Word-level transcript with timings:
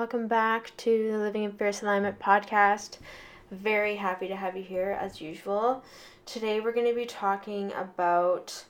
Welcome 0.00 0.28
back 0.28 0.74
to 0.78 1.12
the 1.12 1.18
Living 1.18 1.42
in 1.42 1.52
Fierce 1.52 1.82
Alignment 1.82 2.18
podcast. 2.18 2.96
Very 3.50 3.96
happy 3.96 4.28
to 4.28 4.34
have 4.34 4.56
you 4.56 4.62
here 4.62 4.96
as 4.98 5.20
usual. 5.20 5.84
Today 6.24 6.58
we're 6.58 6.72
going 6.72 6.88
to 6.88 6.94
be 6.94 7.04
talking 7.04 7.70
about 7.74 8.64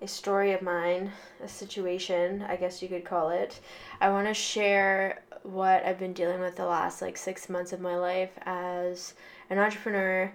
a 0.00 0.08
story 0.08 0.52
of 0.52 0.62
mine, 0.62 1.12
a 1.44 1.46
situation, 1.46 2.42
I 2.48 2.56
guess 2.56 2.80
you 2.80 2.88
could 2.88 3.04
call 3.04 3.28
it. 3.28 3.60
I 4.00 4.08
want 4.08 4.28
to 4.28 4.32
share 4.34 5.22
what 5.42 5.84
I've 5.84 5.98
been 5.98 6.14
dealing 6.14 6.40
with 6.40 6.56
the 6.56 6.64
last 6.64 7.02
like 7.02 7.18
6 7.18 7.50
months 7.50 7.74
of 7.74 7.80
my 7.82 7.96
life 7.96 8.32
as 8.46 9.12
an 9.50 9.58
entrepreneur, 9.58 10.32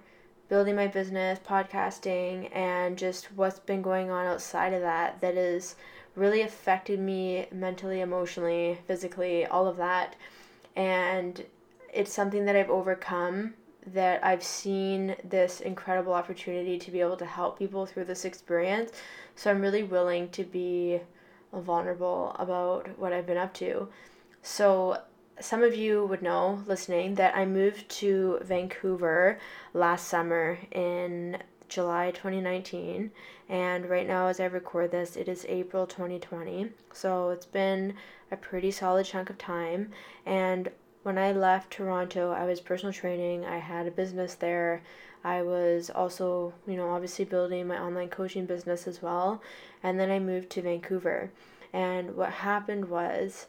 building 0.50 0.76
my 0.76 0.86
business, 0.86 1.40
podcasting, 1.40 2.56
and 2.56 2.96
just 2.96 3.34
what's 3.36 3.58
been 3.58 3.82
going 3.82 4.12
on 4.12 4.28
outside 4.28 4.74
of 4.74 4.82
that 4.82 5.20
that 5.20 5.34
is 5.36 5.76
really 6.16 6.42
affected 6.42 7.00
me 7.00 7.46
mentally, 7.52 8.02
emotionally, 8.02 8.76
physically, 8.88 9.46
all 9.46 9.68
of 9.68 9.78
that. 9.78 10.16
And 10.78 11.44
it's 11.92 12.14
something 12.14 12.46
that 12.46 12.56
I've 12.56 12.70
overcome 12.70 13.56
that 13.88 14.24
I've 14.24 14.44
seen 14.44 15.16
this 15.24 15.60
incredible 15.60 16.14
opportunity 16.14 16.78
to 16.78 16.92
be 16.92 17.02
able 17.02 17.18
to 17.18 17.26
help 17.26 17.58
people 17.58 17.86
through 17.86 18.06
this 18.06 18.26
experience. 18.26 18.92
So 19.36 19.50
I'm 19.50 19.62
really 19.62 19.84
willing 19.84 20.30
to 20.30 20.44
be 20.44 21.00
vulnerable 21.52 22.36
about 22.38 23.00
what 23.00 23.12
I've 23.12 23.26
been 23.26 23.38
up 23.38 23.54
to. 23.56 23.88
So 24.42 25.02
some 25.40 25.64
of 25.64 25.74
you 25.74 26.06
would 26.06 26.22
know 26.22 26.64
listening 26.68 27.16
that 27.16 27.36
I 27.36 27.46
moved 27.46 27.90
to 27.90 28.40
Vancouver 28.44 29.40
last 29.74 30.08
summer 30.08 30.60
in 30.72 31.38
July 31.70 32.12
2019 32.12 33.12
and 33.50 33.90
right 33.90 34.08
now 34.08 34.28
as 34.28 34.40
I 34.40 34.46
record 34.46 34.92
this 34.92 35.16
it 35.16 35.28
is 35.28 35.46
April 35.50 35.86
2020 35.86 36.70
so 36.94 37.30
it's 37.30 37.46
been 37.46 37.94
a 38.32 38.38
pretty 38.38 38.72
solid 38.72 39.06
chunk 39.06 39.30
of 39.30 39.38
time 39.38 39.92
and 40.26 40.70
when 41.04 41.18
I 41.18 41.32
left 41.32 41.72
Toronto 41.72 42.32
I 42.32 42.46
was 42.46 42.60
personal 42.60 42.94
training 42.94 43.46
I 43.46 43.58
had 43.60 43.88
a 43.88 43.92
business 43.92 44.36
there. 44.36 44.82
I 45.24 45.42
was 45.42 45.90
also 45.90 46.54
you 46.66 46.76
know 46.76 46.90
obviously 46.90 47.26
building 47.26 47.68
my 47.68 47.80
online 47.80 48.10
coaching 48.10 48.46
business 48.46 48.88
as 48.88 49.02
well 49.02 49.42
and 49.84 50.00
then 50.00 50.12
I 50.12 50.20
moved 50.20 50.50
to 50.52 50.62
Vancouver. 50.62 51.32
And 51.74 52.16
what 52.16 52.32
happened 52.32 52.90
was 52.90 53.48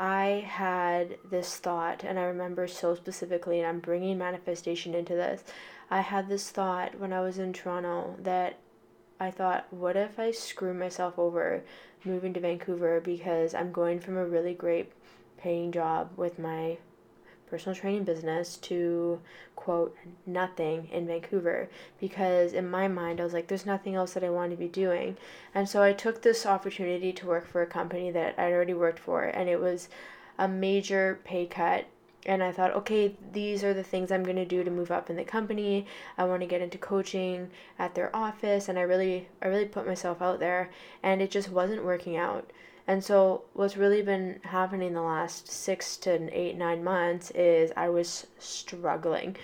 I 0.00 0.44
had 0.46 1.18
this 1.28 1.56
thought, 1.56 2.04
and 2.04 2.18
I 2.18 2.22
remember 2.22 2.68
so 2.68 2.94
specifically, 2.94 3.58
and 3.58 3.66
I'm 3.66 3.80
bringing 3.80 4.16
manifestation 4.16 4.94
into 4.94 5.14
this. 5.14 5.42
I 5.90 6.00
had 6.00 6.28
this 6.28 6.50
thought 6.50 6.98
when 6.98 7.12
I 7.12 7.20
was 7.20 7.38
in 7.38 7.52
Toronto 7.52 8.16
that 8.22 8.58
I 9.20 9.30
thought, 9.30 9.66
what 9.70 9.96
if 9.96 10.18
I 10.18 10.30
screw 10.30 10.74
myself 10.74 11.18
over 11.18 11.62
moving 12.04 12.32
to 12.34 12.40
Vancouver 12.40 13.00
because 13.00 13.54
I'm 13.54 13.72
going 13.72 14.00
from 14.00 14.16
a 14.16 14.26
really 14.26 14.54
great 14.54 14.92
paying 15.38 15.72
job 15.72 16.10
with 16.16 16.38
my 16.38 16.78
personal 17.48 17.74
training 17.74 18.04
business 18.04 18.56
to 18.58 19.20
quote 19.56 19.96
nothing 20.26 20.88
in 20.92 21.06
Vancouver 21.06 21.68
because 21.98 22.52
in 22.52 22.68
my 22.68 22.86
mind 22.88 23.20
I 23.20 23.24
was 23.24 23.32
like 23.32 23.48
there's 23.48 23.66
nothing 23.66 23.94
else 23.94 24.12
that 24.12 24.24
I 24.24 24.30
want 24.30 24.50
to 24.50 24.56
be 24.56 24.68
doing. 24.68 25.16
And 25.54 25.68
so 25.68 25.82
I 25.82 25.92
took 25.92 26.22
this 26.22 26.44
opportunity 26.44 27.12
to 27.14 27.26
work 27.26 27.46
for 27.46 27.62
a 27.62 27.66
company 27.66 28.10
that 28.10 28.38
I'd 28.38 28.52
already 28.52 28.74
worked 28.74 28.98
for 28.98 29.24
and 29.24 29.48
it 29.48 29.60
was 29.60 29.88
a 30.38 30.46
major 30.46 31.20
pay 31.24 31.46
cut 31.46 31.86
and 32.28 32.42
I 32.42 32.52
thought, 32.52 32.74
okay, 32.74 33.16
these 33.32 33.64
are 33.64 33.72
the 33.72 33.82
things 33.82 34.12
I'm 34.12 34.22
going 34.22 34.36
to 34.36 34.44
do 34.44 34.62
to 34.62 34.70
move 34.70 34.90
up 34.90 35.08
in 35.08 35.16
the 35.16 35.24
company. 35.24 35.86
I 36.18 36.24
want 36.24 36.42
to 36.42 36.46
get 36.46 36.60
into 36.60 36.76
coaching 36.76 37.50
at 37.78 37.94
their 37.94 38.14
office 38.14 38.68
and 38.68 38.78
I 38.78 38.82
really 38.82 39.28
I 39.40 39.48
really 39.48 39.64
put 39.64 39.86
myself 39.86 40.20
out 40.20 40.38
there 40.38 40.68
and 41.02 41.22
it 41.22 41.30
just 41.30 41.48
wasn't 41.50 41.84
working 41.84 42.18
out. 42.18 42.50
And 42.86 43.02
so, 43.02 43.44
what's 43.54 43.78
really 43.78 44.02
been 44.02 44.40
happening 44.44 44.92
the 44.92 45.02
last 45.02 45.48
six 45.48 45.96
to 45.98 46.28
eight, 46.38 46.56
nine 46.56 46.84
months 46.84 47.30
is 47.32 47.72
I 47.76 47.88
was 47.88 48.26
struggling. 48.38 49.36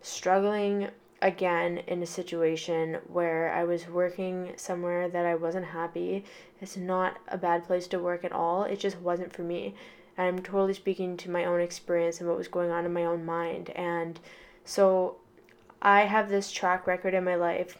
Struggling 0.00 0.88
again 1.22 1.78
in 1.86 2.02
a 2.02 2.06
situation 2.06 2.98
where 3.08 3.52
I 3.52 3.64
was 3.64 3.88
working 3.88 4.52
somewhere 4.56 5.08
that 5.08 5.26
I 5.26 5.34
wasn't 5.34 5.66
happy. 5.66 6.24
It's 6.60 6.76
not 6.76 7.18
a 7.28 7.36
bad 7.36 7.64
place 7.64 7.88
to 7.88 7.98
work 7.98 8.24
at 8.24 8.32
all, 8.32 8.62
it 8.64 8.78
just 8.78 8.98
wasn't 8.98 9.32
for 9.32 9.42
me. 9.42 9.74
I'm 10.20 10.42
totally 10.42 10.74
speaking 10.74 11.16
to 11.18 11.30
my 11.30 11.44
own 11.44 11.60
experience 11.60 12.20
and 12.20 12.28
what 12.28 12.38
was 12.38 12.48
going 12.48 12.70
on 12.70 12.84
in 12.84 12.92
my 12.92 13.04
own 13.04 13.24
mind. 13.24 13.70
And 13.70 14.20
so, 14.64 15.16
I 15.82 16.02
have 16.02 16.28
this 16.28 16.52
track 16.52 16.86
record 16.86 17.14
in 17.14 17.24
my 17.24 17.36
life 17.36 17.78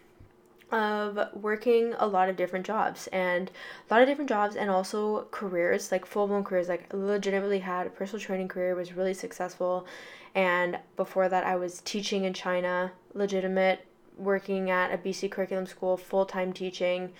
of 0.72 1.18
working 1.34 1.94
a 1.98 2.06
lot 2.06 2.28
of 2.28 2.36
different 2.36 2.64
jobs 2.64 3.08
and 3.08 3.50
a 3.88 3.92
lot 3.92 4.02
of 4.02 4.08
different 4.08 4.28
jobs 4.28 4.56
and 4.56 4.70
also 4.70 5.26
careers 5.30 5.90
like 5.90 6.06
full-blown 6.06 6.44
careers. 6.44 6.68
Like 6.68 6.86
legitimately 6.92 7.58
had 7.58 7.86
a 7.86 7.90
personal 7.90 8.20
training 8.20 8.48
career 8.48 8.74
was 8.74 8.92
really 8.92 9.14
successful. 9.14 9.86
And 10.34 10.78
before 10.96 11.28
that 11.28 11.44
i 11.44 11.56
was 11.56 11.80
teaching 11.80 12.24
in 12.24 12.32
china 12.32 12.92
legitimate 13.14 13.84
working 14.16 14.70
at 14.70 14.92
a 14.92 14.98
bc 14.98 15.28
curriculum 15.30 15.66
school 15.66 15.96
full-time 15.96 16.52
teaching 16.52 17.12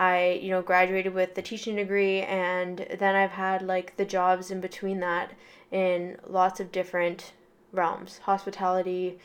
i 0.00 0.40
you 0.42 0.50
know 0.50 0.62
graduated 0.62 1.14
with 1.14 1.34
the 1.36 1.42
teaching 1.42 1.76
degree 1.76 2.22
and 2.22 2.86
then 2.98 3.14
i've 3.14 3.30
had 3.30 3.62
like 3.62 3.96
the 3.96 4.04
jobs 4.04 4.50
in 4.50 4.60
between 4.60 4.98
that 5.00 5.32
in 5.70 6.16
lots 6.26 6.58
of 6.58 6.72
different 6.72 7.32
realms 7.72 8.18
hospitality 8.24 9.18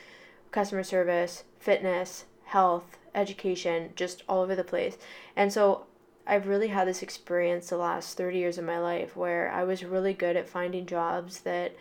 customer 0.52 0.84
service 0.84 1.44
fitness 1.60 2.26
health 2.46 2.98
education, 3.16 3.92
just 3.96 4.24
all 4.28 4.44
over 4.44 4.56
the 4.56 4.64
place. 4.64 4.98
And 5.36 5.52
so 5.52 5.86
I've 6.28 6.48
really 6.48 6.68
had 6.68 6.88
this 6.88 7.02
experience 7.02 7.70
the 7.70 7.78
last 7.78 8.18
30 8.18 8.38
years 8.38 8.58
of 8.58 8.66
my 8.66 8.80
life 8.80 9.16
where 9.16 9.50
I 9.52 9.64
was 9.64 9.84
really 9.84 10.14
good 10.14 10.36
at 10.36 10.50
finding 10.50 10.86
jobs 10.86 11.42
that 11.42 11.74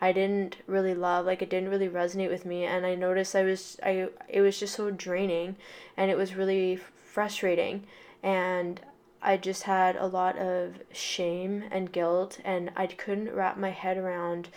I 0.00 0.12
didn't 0.12 0.56
really 0.66 0.94
love, 0.94 1.26
like 1.26 1.42
it 1.42 1.50
didn't 1.50 1.70
really 1.70 1.88
resonate 1.88 2.30
with 2.30 2.44
me 2.44 2.64
and 2.64 2.84
I 2.84 2.96
noticed 2.96 3.36
I 3.36 3.44
was 3.44 3.78
I 3.84 4.08
it 4.28 4.40
was 4.40 4.58
just 4.58 4.74
so 4.74 4.90
draining 4.90 5.56
and 5.96 6.10
it 6.10 6.16
was 6.16 6.34
really 6.34 6.76
frustrating 6.76 7.84
and 8.22 8.80
I 9.20 9.36
just 9.36 9.64
had 9.64 9.96
a 9.96 10.06
lot 10.06 10.36
of 10.38 10.82
shame 10.92 11.64
and 11.70 11.92
guilt 11.92 12.40
and 12.44 12.70
I 12.76 12.86
couldn't 12.86 13.34
wrap 13.34 13.56
my 13.56 13.70
head 13.70 13.96
around 13.96 14.48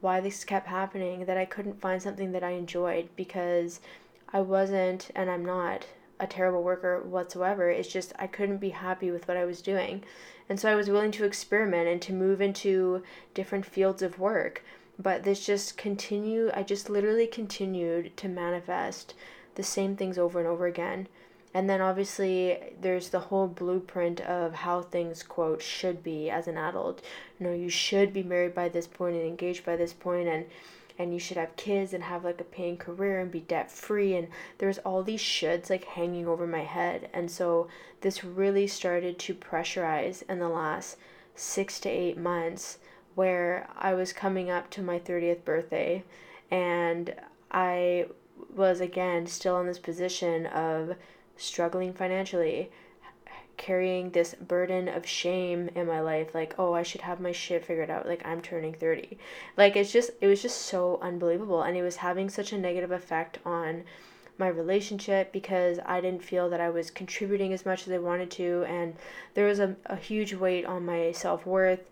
why 0.00 0.20
this 0.20 0.44
kept 0.44 0.66
happening 0.66 1.24
that 1.24 1.38
I 1.38 1.46
couldn't 1.46 1.80
find 1.80 2.02
something 2.02 2.32
that 2.32 2.44
I 2.44 2.50
enjoyed 2.50 3.08
because 3.16 3.80
I 4.32 4.40
wasn't 4.40 5.10
and 5.14 5.30
I'm 5.30 5.44
not 5.44 5.86
a 6.20 6.26
terrible 6.26 6.62
worker 6.62 7.00
whatsoever. 7.00 7.70
It's 7.70 7.88
just 7.88 8.12
I 8.18 8.26
couldn't 8.26 8.58
be 8.58 8.70
happy 8.70 9.10
with 9.10 9.26
what 9.26 9.36
I 9.36 9.44
was 9.44 9.62
doing. 9.62 10.04
And 10.48 10.60
so 10.60 10.70
I 10.70 10.74
was 10.74 10.90
willing 10.90 11.10
to 11.12 11.24
experiment 11.24 11.88
and 11.88 12.02
to 12.02 12.12
move 12.12 12.40
into 12.40 13.02
different 13.32 13.64
fields 13.64 14.02
of 14.02 14.18
work. 14.18 14.62
But 14.98 15.24
this 15.24 15.44
just 15.44 15.76
continued, 15.76 16.52
I 16.54 16.62
just 16.62 16.90
literally 16.90 17.26
continued 17.26 18.16
to 18.18 18.28
manifest 18.28 19.14
the 19.54 19.62
same 19.62 19.96
things 19.96 20.18
over 20.18 20.38
and 20.38 20.48
over 20.48 20.66
again. 20.66 21.08
And 21.54 21.70
then 21.70 21.80
obviously 21.80 22.58
there's 22.80 23.10
the 23.10 23.20
whole 23.20 23.46
blueprint 23.46 24.20
of 24.20 24.54
how 24.54 24.82
things 24.82 25.22
quote 25.22 25.62
should 25.62 26.02
be 26.02 26.28
as 26.28 26.48
an 26.48 26.58
adult. 26.58 27.00
You 27.38 27.46
know, 27.46 27.54
you 27.54 27.70
should 27.70 28.12
be 28.12 28.24
married 28.24 28.54
by 28.54 28.68
this 28.68 28.88
point 28.88 29.14
and 29.14 29.24
engaged 29.24 29.64
by 29.64 29.76
this 29.76 29.92
point 29.92 30.28
and 30.28 30.46
and 30.98 31.12
you 31.12 31.18
should 31.18 31.36
have 31.36 31.56
kids 31.56 31.92
and 31.92 32.04
have 32.04 32.24
like 32.24 32.40
a 32.40 32.44
paying 32.44 32.76
career 32.76 33.20
and 33.20 33.30
be 33.30 33.40
debt 33.40 33.70
free 33.70 34.14
and 34.14 34.28
there's 34.58 34.78
all 34.78 35.02
these 35.02 35.20
shoulds 35.20 35.70
like 35.70 35.84
hanging 35.84 36.26
over 36.26 36.46
my 36.46 36.62
head 36.62 37.08
and 37.12 37.30
so 37.30 37.66
this 38.00 38.22
really 38.22 38.66
started 38.66 39.18
to 39.18 39.34
pressurize 39.34 40.22
in 40.28 40.38
the 40.38 40.48
last 40.48 40.96
six 41.34 41.80
to 41.80 41.88
eight 41.88 42.16
months 42.16 42.78
where 43.14 43.68
i 43.76 43.92
was 43.92 44.12
coming 44.12 44.50
up 44.50 44.70
to 44.70 44.82
my 44.82 44.98
30th 44.98 45.44
birthday 45.44 46.02
and 46.50 47.14
i 47.50 48.06
was 48.54 48.80
again 48.80 49.26
still 49.26 49.60
in 49.60 49.66
this 49.66 49.78
position 49.78 50.46
of 50.46 50.94
struggling 51.36 51.92
financially 51.92 52.70
carrying 53.56 54.10
this 54.10 54.34
burden 54.34 54.88
of 54.88 55.06
shame 55.06 55.70
in 55.74 55.86
my 55.86 56.00
life 56.00 56.34
like 56.34 56.54
oh 56.58 56.72
i 56.72 56.82
should 56.82 57.00
have 57.00 57.20
my 57.20 57.32
shit 57.32 57.64
figured 57.64 57.90
out 57.90 58.06
like 58.06 58.24
i'm 58.26 58.40
turning 58.40 58.74
30 58.74 59.16
like 59.56 59.76
it's 59.76 59.92
just 59.92 60.10
it 60.20 60.26
was 60.26 60.42
just 60.42 60.62
so 60.62 60.98
unbelievable 61.00 61.62
and 61.62 61.76
it 61.76 61.82
was 61.82 61.96
having 61.96 62.28
such 62.28 62.52
a 62.52 62.58
negative 62.58 62.90
effect 62.90 63.38
on 63.44 63.84
my 64.38 64.48
relationship 64.48 65.32
because 65.32 65.78
i 65.86 66.00
didn't 66.00 66.24
feel 66.24 66.50
that 66.50 66.60
i 66.60 66.68
was 66.68 66.90
contributing 66.90 67.52
as 67.52 67.64
much 67.64 67.86
as 67.86 67.92
i 67.92 67.98
wanted 67.98 68.30
to 68.30 68.64
and 68.66 68.96
there 69.34 69.46
was 69.46 69.60
a, 69.60 69.76
a 69.86 69.96
huge 69.96 70.34
weight 70.34 70.64
on 70.64 70.84
my 70.84 71.12
self-worth. 71.12 71.90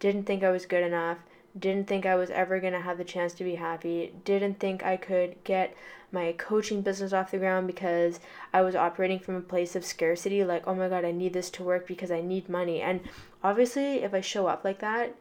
Didn't 0.00 0.24
think 0.24 0.42
i 0.42 0.50
was 0.50 0.66
good 0.66 0.84
enough. 0.84 1.18
Didn't 1.56 1.86
think 1.86 2.04
I 2.04 2.16
was 2.16 2.30
ever 2.30 2.58
going 2.58 2.72
to 2.72 2.80
have 2.80 2.98
the 2.98 3.04
chance 3.04 3.32
to 3.34 3.44
be 3.44 3.54
happy, 3.54 4.12
didn't 4.24 4.58
think 4.58 4.84
I 4.84 4.96
could 4.96 5.36
get 5.44 5.72
my 6.14 6.32
coaching 6.38 6.80
business 6.80 7.12
off 7.12 7.32
the 7.32 7.38
ground 7.38 7.66
because 7.66 8.20
I 8.52 8.62
was 8.62 8.74
operating 8.74 9.18
from 9.18 9.34
a 9.34 9.40
place 9.40 9.76
of 9.76 9.84
scarcity 9.84 10.44
like, 10.44 10.66
oh 10.66 10.74
my 10.74 10.88
god, 10.88 11.04
I 11.04 11.10
need 11.10 11.34
this 11.34 11.50
to 11.50 11.64
work 11.64 11.86
because 11.86 12.10
I 12.10 12.22
need 12.22 12.48
money. 12.48 12.80
And 12.80 13.00
obviously, 13.42 13.96
if 13.96 14.14
I 14.14 14.22
show 14.22 14.46
up 14.46 14.64
like 14.64 14.78
that, 14.78 15.14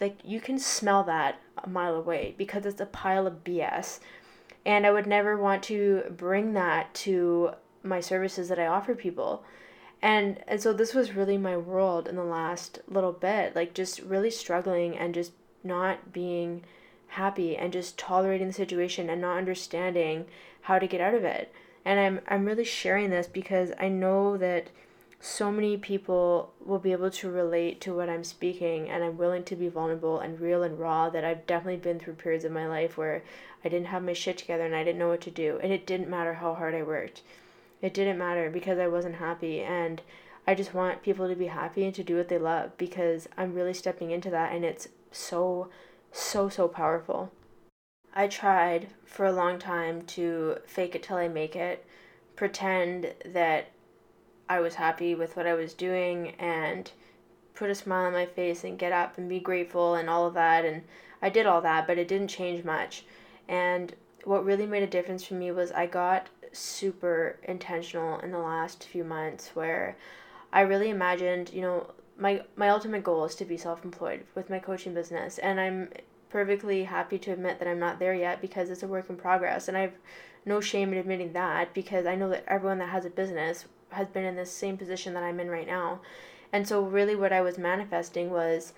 like 0.00 0.18
you 0.24 0.40
can 0.40 0.58
smell 0.58 1.02
that 1.04 1.40
a 1.62 1.68
mile 1.68 1.96
away 1.96 2.34
because 2.38 2.64
it's 2.64 2.80
a 2.80 2.86
pile 2.86 3.26
of 3.26 3.44
BS. 3.44 4.00
And 4.64 4.86
I 4.86 4.90
would 4.90 5.06
never 5.06 5.36
want 5.36 5.62
to 5.64 6.04
bring 6.16 6.54
that 6.54 6.94
to 6.94 7.50
my 7.82 8.00
services 8.00 8.48
that 8.48 8.58
I 8.58 8.66
offer 8.66 8.94
people. 8.94 9.44
And 10.00 10.42
and 10.46 10.62
so 10.62 10.72
this 10.72 10.94
was 10.94 11.14
really 11.14 11.38
my 11.38 11.56
world 11.56 12.06
in 12.06 12.16
the 12.16 12.24
last 12.24 12.80
little 12.88 13.12
bit, 13.12 13.56
like 13.56 13.74
just 13.74 14.00
really 14.00 14.30
struggling 14.30 14.96
and 14.96 15.14
just 15.14 15.32
not 15.64 16.12
being 16.12 16.62
happy 17.16 17.56
and 17.56 17.72
just 17.72 17.98
tolerating 17.98 18.48
the 18.48 18.52
situation 18.52 19.08
and 19.08 19.20
not 19.20 19.38
understanding 19.38 20.26
how 20.62 20.78
to 20.78 20.86
get 20.86 21.00
out 21.00 21.14
of 21.14 21.24
it. 21.24 21.52
And 21.84 21.98
I'm 21.98 22.20
I'm 22.28 22.44
really 22.44 22.64
sharing 22.64 23.10
this 23.10 23.26
because 23.26 23.72
I 23.78 23.88
know 23.88 24.36
that 24.36 24.68
so 25.18 25.50
many 25.50 25.76
people 25.76 26.52
will 26.64 26.78
be 26.78 26.92
able 26.92 27.10
to 27.10 27.30
relate 27.30 27.80
to 27.80 27.94
what 27.94 28.08
I'm 28.08 28.22
speaking 28.22 28.88
and 28.88 29.02
I'm 29.02 29.16
willing 29.16 29.44
to 29.44 29.56
be 29.56 29.68
vulnerable 29.68 30.20
and 30.20 30.38
real 30.38 30.62
and 30.62 30.78
raw 30.78 31.08
that 31.08 31.24
I've 31.24 31.46
definitely 31.46 31.80
been 31.80 31.98
through 31.98 32.14
periods 32.14 32.44
of 32.44 32.52
my 32.52 32.66
life 32.66 32.98
where 32.98 33.22
I 33.64 33.68
didn't 33.68 33.88
have 33.88 34.02
my 34.02 34.12
shit 34.12 34.38
together 34.38 34.66
and 34.66 34.76
I 34.76 34.84
didn't 34.84 34.98
know 34.98 35.08
what 35.08 35.22
to 35.22 35.30
do 35.30 35.58
and 35.62 35.72
it 35.72 35.86
didn't 35.86 36.10
matter 36.10 36.34
how 36.34 36.54
hard 36.54 36.74
I 36.74 36.82
worked. 36.82 37.22
It 37.80 37.94
didn't 37.94 38.18
matter 38.18 38.50
because 38.50 38.78
I 38.78 38.88
wasn't 38.88 39.16
happy 39.16 39.62
and 39.62 40.02
I 40.46 40.54
just 40.54 40.74
want 40.74 41.02
people 41.02 41.28
to 41.28 41.34
be 41.34 41.46
happy 41.46 41.84
and 41.84 41.94
to 41.94 42.04
do 42.04 42.16
what 42.16 42.28
they 42.28 42.38
love 42.38 42.76
because 42.76 43.26
I'm 43.38 43.54
really 43.54 43.74
stepping 43.74 44.10
into 44.10 44.30
that 44.30 44.52
and 44.52 44.64
it's 44.64 44.88
so 45.10 45.70
so 46.12 46.48
so 46.48 46.68
powerful. 46.68 47.32
I 48.14 48.28
tried 48.28 48.88
for 49.04 49.26
a 49.26 49.32
long 49.32 49.58
time 49.58 50.02
to 50.02 50.58
fake 50.66 50.94
it 50.94 51.02
till 51.02 51.16
I 51.18 51.28
make 51.28 51.54
it, 51.54 51.84
pretend 52.34 53.12
that 53.24 53.70
I 54.48 54.60
was 54.60 54.76
happy 54.76 55.14
with 55.14 55.36
what 55.36 55.46
I 55.46 55.54
was 55.54 55.74
doing 55.74 56.30
and 56.38 56.90
put 57.54 57.70
a 57.70 57.74
smile 57.74 58.06
on 58.06 58.12
my 58.12 58.26
face 58.26 58.64
and 58.64 58.78
get 58.78 58.92
up 58.92 59.18
and 59.18 59.28
be 59.28 59.40
grateful 59.40 59.94
and 59.94 60.08
all 60.08 60.26
of 60.26 60.34
that. 60.34 60.64
And 60.64 60.82
I 61.20 61.28
did 61.30 61.46
all 61.46 61.60
that, 61.62 61.86
but 61.86 61.98
it 61.98 62.08
didn't 62.08 62.28
change 62.28 62.64
much. 62.64 63.04
And 63.48 63.94
what 64.24 64.44
really 64.44 64.66
made 64.66 64.82
a 64.82 64.88
difference 64.88 65.24
for 65.24 65.34
me 65.34 65.50
was 65.50 65.72
I 65.72 65.86
got 65.86 66.28
super 66.52 67.38
intentional 67.42 68.18
in 68.20 68.30
the 68.30 68.38
last 68.38 68.84
few 68.84 69.04
months 69.04 69.50
where 69.54 69.96
I 70.52 70.60
really 70.62 70.90
imagined, 70.90 71.52
you 71.52 71.62
know, 71.62 71.90
my 72.18 72.42
my 72.56 72.68
ultimate 72.68 73.04
goal 73.04 73.24
is 73.24 73.34
to 73.36 73.44
be 73.44 73.56
self-employed 73.56 74.24
with 74.34 74.50
my 74.50 74.58
coaching 74.58 74.94
business 74.94 75.38
and 75.38 75.60
I'm 75.60 75.88
perfectly 76.30 76.84
happy 76.84 77.18
to 77.18 77.32
admit 77.32 77.58
that 77.58 77.68
I'm 77.68 77.78
not 77.78 77.98
there 77.98 78.14
yet 78.14 78.40
because 78.40 78.70
it's 78.70 78.82
a 78.82 78.88
work 78.88 79.08
in 79.10 79.16
progress 79.16 79.68
and 79.68 79.76
I've 79.76 79.94
no 80.46 80.60
shame 80.60 80.92
in 80.92 80.98
admitting 80.98 81.32
that 81.32 81.74
because 81.74 82.06
I 82.06 82.14
know 82.14 82.30
that 82.30 82.44
everyone 82.46 82.78
that 82.78 82.90
has 82.90 83.04
a 83.04 83.10
business 83.10 83.66
has 83.90 84.06
been 84.08 84.24
in 84.24 84.36
the 84.36 84.46
same 84.46 84.76
position 84.76 85.12
that 85.14 85.22
I'm 85.22 85.40
in 85.40 85.50
right 85.50 85.66
now. 85.66 86.00
And 86.52 86.66
so, 86.66 86.82
really, 86.82 87.16
what 87.16 87.32
I 87.32 87.40
was 87.40 87.58
manifesting 87.58 88.30
was 88.30 88.72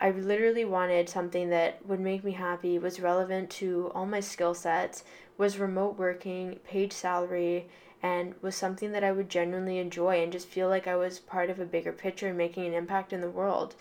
I 0.00 0.10
literally 0.10 0.64
wanted 0.64 1.08
something 1.08 1.50
that 1.50 1.84
would 1.86 2.00
make 2.00 2.24
me 2.24 2.32
happy, 2.32 2.78
was 2.78 3.00
relevant 3.00 3.50
to 3.50 3.90
all 3.94 4.06
my 4.06 4.20
skill 4.20 4.54
sets, 4.54 5.04
was 5.38 5.58
remote 5.58 5.98
working, 5.98 6.58
paid 6.64 6.92
salary, 6.92 7.68
and 8.02 8.34
was 8.42 8.54
something 8.54 8.92
that 8.92 9.04
I 9.04 9.12
would 9.12 9.28
genuinely 9.28 9.78
enjoy 9.78 10.22
and 10.22 10.32
just 10.32 10.48
feel 10.48 10.68
like 10.68 10.86
I 10.86 10.96
was 10.96 11.18
part 11.18 11.50
of 11.50 11.58
a 11.58 11.64
bigger 11.64 11.92
picture 11.92 12.28
and 12.28 12.38
making 12.38 12.66
an 12.66 12.74
impact 12.74 13.12
in 13.12 13.20
the 13.20 13.30
world. 13.30 13.74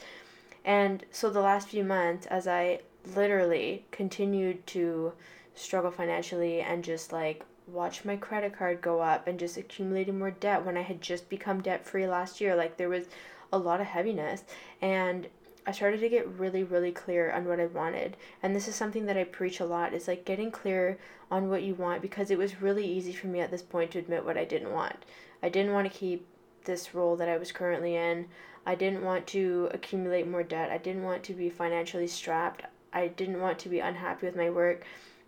And 0.63 1.05
so, 1.11 1.29
the 1.29 1.41
last 1.41 1.69
few 1.69 1.83
months, 1.83 2.25
as 2.27 2.47
I 2.47 2.79
literally 3.15 3.85
continued 3.91 4.65
to 4.67 5.13
struggle 5.53 5.91
financially 5.91 6.61
and 6.61 6.83
just 6.83 7.11
like 7.11 7.45
watch 7.67 8.05
my 8.05 8.15
credit 8.15 8.57
card 8.57 8.81
go 8.81 9.01
up 9.01 9.27
and 9.27 9.39
just 9.39 9.57
accumulating 9.57 10.19
more 10.19 10.31
debt 10.31 10.65
when 10.65 10.77
I 10.77 10.81
had 10.81 11.01
just 11.01 11.29
become 11.29 11.61
debt 11.61 11.85
free 11.85 12.07
last 12.07 12.41
year. 12.41 12.55
Like 12.55 12.77
there 12.77 12.89
was 12.89 13.05
a 13.51 13.57
lot 13.57 13.81
of 13.81 13.87
heaviness 13.87 14.43
and 14.81 15.27
I 15.67 15.71
started 15.71 15.99
to 16.01 16.09
get 16.09 16.27
really, 16.39 16.63
really 16.63 16.91
clear 16.91 17.31
on 17.31 17.45
what 17.45 17.59
I 17.59 17.65
wanted. 17.65 18.17
And 18.43 18.55
this 18.55 18.67
is 18.67 18.75
something 18.75 19.05
that 19.07 19.17
I 19.17 19.23
preach 19.23 19.59
a 19.59 19.65
lot 19.65 19.93
is 19.93 20.07
like 20.07 20.25
getting 20.25 20.51
clear 20.51 20.99
on 21.31 21.49
what 21.49 21.63
you 21.63 21.73
want 21.73 22.01
because 22.01 22.29
it 22.29 22.37
was 22.37 22.61
really 22.61 22.85
easy 22.85 23.13
for 23.13 23.27
me 23.27 23.39
at 23.39 23.49
this 23.49 23.63
point 23.63 23.91
to 23.91 23.99
admit 23.99 24.25
what 24.25 24.37
I 24.37 24.45
didn't 24.45 24.71
want. 24.71 24.97
I 25.41 25.49
didn't 25.49 25.73
want 25.73 25.91
to 25.91 25.97
keep 25.97 26.27
this 26.65 26.93
role 26.93 27.15
that 27.15 27.29
I 27.29 27.37
was 27.37 27.51
currently 27.51 27.95
in. 27.95 28.27
I 28.65 28.75
didn't 28.75 29.03
want 29.03 29.27
to 29.27 29.69
accumulate 29.71 30.27
more 30.27 30.43
debt. 30.43 30.71
I 30.71 30.77
didn't 30.77 31.03
want 31.03 31.23
to 31.23 31.33
be 31.33 31.49
financially 31.49 32.07
strapped. 32.07 32.63
I 32.93 33.07
didn't 33.07 33.41
want 33.41 33.59
to 33.59 33.69
be 33.69 33.79
unhappy 33.79 34.25
with 34.25 34.35
my 34.35 34.49
work. 34.49 34.83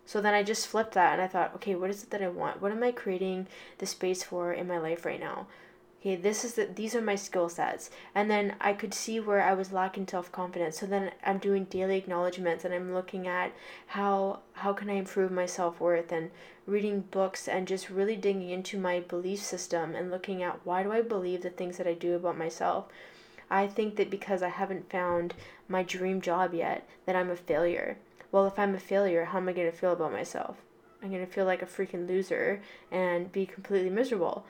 So 0.06 0.20
then 0.20 0.34
I 0.34 0.42
just 0.42 0.66
flipped 0.66 0.94
that 0.94 1.12
and 1.12 1.22
I 1.22 1.28
thought, 1.28 1.54
okay, 1.56 1.74
what 1.74 1.90
is 1.90 2.02
it 2.02 2.10
that 2.10 2.22
I 2.22 2.28
want? 2.28 2.62
What 2.62 2.72
am 2.72 2.82
I 2.82 2.92
creating 2.92 3.46
the 3.78 3.86
space 3.86 4.22
for 4.22 4.52
in 4.52 4.66
my 4.66 4.78
life 4.78 5.04
right 5.04 5.20
now? 5.20 5.46
Okay, 6.00 6.14
this 6.14 6.44
is 6.44 6.54
the 6.54 6.66
these 6.66 6.94
are 6.94 7.00
my 7.00 7.16
skill 7.16 7.48
sets. 7.48 7.90
And 8.14 8.30
then 8.30 8.54
I 8.60 8.72
could 8.72 8.94
see 8.94 9.18
where 9.20 9.42
I 9.42 9.54
was 9.54 9.72
lacking 9.72 10.06
self-confidence. 10.08 10.78
So 10.78 10.86
then 10.86 11.10
I'm 11.24 11.38
doing 11.38 11.64
daily 11.64 11.96
acknowledgments 11.98 12.64
and 12.64 12.72
I'm 12.72 12.94
looking 12.94 13.26
at 13.26 13.52
how 13.88 14.40
how 14.52 14.72
can 14.72 14.90
I 14.90 14.94
improve 14.94 15.32
my 15.32 15.46
self-worth 15.46 16.12
and 16.12 16.30
reading 16.66 17.00
books 17.10 17.48
and 17.48 17.66
just 17.66 17.90
really 17.90 18.16
digging 18.16 18.50
into 18.50 18.78
my 18.78 19.00
belief 19.00 19.40
system 19.40 19.94
and 19.94 20.10
looking 20.10 20.42
at 20.42 20.60
why 20.64 20.82
do 20.82 20.92
I 20.92 21.02
believe 21.02 21.42
the 21.42 21.50
things 21.50 21.78
that 21.78 21.86
I 21.86 21.94
do 21.94 22.14
about 22.14 22.38
myself? 22.38 22.86
I 23.50 23.66
think 23.66 23.96
that 23.96 24.10
because 24.10 24.42
I 24.42 24.50
haven't 24.50 24.90
found 24.90 25.34
my 25.68 25.82
dream 25.82 26.20
job 26.20 26.54
yet, 26.54 26.86
that 27.06 27.16
I'm 27.16 27.30
a 27.30 27.36
failure 27.36 27.96
well, 28.30 28.46
if 28.46 28.58
I'm 28.58 28.74
a 28.74 28.80
failure, 28.80 29.24
how 29.24 29.38
am 29.38 29.48
I 29.48 29.52
going 29.52 29.70
to 29.70 29.76
feel 29.76 29.92
about 29.92 30.12
myself? 30.12 30.56
I'm 31.02 31.10
going 31.10 31.24
to 31.24 31.32
feel 31.32 31.46
like 31.46 31.62
a 31.62 31.66
freaking 31.66 32.06
loser 32.06 32.60
and 32.90 33.32
be 33.32 33.46
completely 33.46 33.90
miserable. 33.90 34.44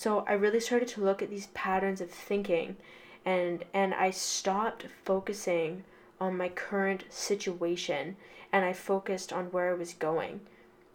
So 0.00 0.24
I 0.26 0.32
really 0.32 0.60
started 0.60 0.88
to 0.88 1.02
look 1.02 1.20
at 1.20 1.28
these 1.28 1.48
patterns 1.48 2.00
of 2.00 2.10
thinking 2.10 2.78
and 3.26 3.66
and 3.74 3.92
I 3.92 4.12
stopped 4.12 4.86
focusing 5.04 5.84
on 6.18 6.38
my 6.38 6.48
current 6.48 7.04
situation 7.10 8.16
and 8.50 8.64
I 8.64 8.72
focused 8.72 9.30
on 9.30 9.52
where 9.52 9.68
I 9.68 9.74
was 9.74 9.92
going. 9.92 10.40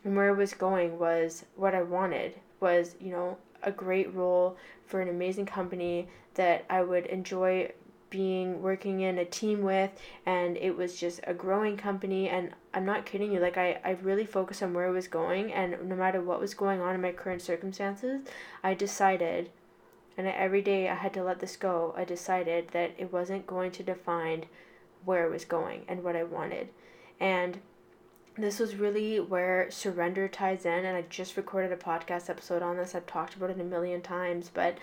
And 0.03 0.15
where 0.15 0.29
I 0.29 0.31
was 0.31 0.55
going 0.55 0.97
was 0.97 1.45
what 1.55 1.75
I 1.75 1.83
wanted 1.83 2.33
was, 2.59 2.95
you 2.99 3.11
know, 3.11 3.37
a 3.61 3.71
great 3.71 4.11
role 4.11 4.57
for 4.87 5.01
an 5.01 5.09
amazing 5.09 5.45
company 5.45 6.07
that 6.33 6.65
I 6.67 6.81
would 6.81 7.05
enjoy 7.05 7.73
being 8.15 8.61
working 8.61 9.01
in 9.01 9.17
a 9.17 9.25
team 9.25 9.61
with 9.61 9.91
and 10.25 10.55
it 10.55 10.77
was 10.77 10.97
just 10.97 11.19
a 11.27 11.33
growing 11.33 11.75
company 11.75 12.29
and 12.29 12.51
I'm 12.73 12.85
not 12.85 13.05
kidding 13.05 13.33
you 13.33 13.41
like 13.41 13.57
I, 13.57 13.77
I 13.83 13.97
really 14.01 14.25
focused 14.25 14.63
on 14.63 14.73
where 14.73 14.87
I 14.87 14.91
was 14.91 15.09
going 15.09 15.51
and 15.51 15.89
no 15.89 15.97
matter 15.97 16.21
what 16.21 16.39
was 16.39 16.53
going 16.53 16.79
on 16.79 16.95
in 16.95 17.01
my 17.01 17.11
current 17.11 17.41
circumstances 17.41 18.21
I 18.63 18.73
decided 18.73 19.49
and 20.17 20.27
every 20.27 20.61
day 20.61 20.87
I 20.87 20.95
had 20.95 21.13
to 21.15 21.23
let 21.25 21.41
this 21.41 21.57
go 21.57 21.93
I 21.97 22.05
decided 22.05 22.69
that 22.69 22.91
it 22.97 23.11
wasn't 23.11 23.45
going 23.45 23.71
to 23.71 23.83
define 23.83 24.45
where 25.03 25.25
I 25.25 25.29
was 25.29 25.43
going 25.43 25.83
and 25.89 26.01
what 26.01 26.15
I 26.15 26.23
wanted. 26.23 26.69
And 27.19 27.59
this 28.37 28.59
was 28.59 28.75
really 28.75 29.19
where 29.19 29.69
surrender 29.69 30.29
ties 30.29 30.65
in 30.65 30.85
and 30.85 30.97
I 30.97 31.03
just 31.09 31.37
recorded 31.37 31.73
a 31.73 31.77
podcast 31.77 32.29
episode 32.29 32.61
on 32.61 32.77
this 32.77 32.95
I've 32.95 33.05
talked 33.05 33.35
about 33.35 33.49
it 33.49 33.59
a 33.59 33.63
million 33.63 34.01
times 34.01 34.51
but 34.53 34.77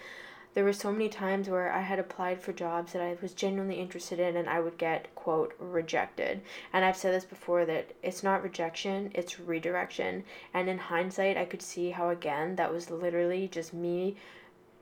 there 0.54 0.64
were 0.64 0.72
so 0.72 0.92
many 0.92 1.08
times 1.08 1.48
where 1.48 1.72
I 1.72 1.80
had 1.80 1.98
applied 1.98 2.40
for 2.40 2.52
jobs 2.52 2.92
that 2.92 3.00
I 3.00 3.16
was 3.22 3.32
genuinely 3.32 3.80
interested 3.80 4.20
in 4.20 4.36
and 4.36 4.48
I 4.48 4.60
would 4.60 4.76
get, 4.76 5.14
quote, 5.14 5.54
rejected. 5.58 6.42
And 6.72 6.84
I've 6.84 6.96
said 6.96 7.14
this 7.14 7.24
before 7.24 7.64
that 7.64 7.92
it's 8.02 8.22
not 8.22 8.42
rejection, 8.42 9.10
it's 9.14 9.40
redirection. 9.40 10.24
And 10.52 10.68
in 10.68 10.76
hindsight, 10.76 11.38
I 11.38 11.46
could 11.46 11.62
see 11.62 11.90
how, 11.90 12.10
again, 12.10 12.56
that 12.56 12.72
was 12.72 12.90
literally 12.90 13.48
just 13.48 13.72
me 13.72 14.16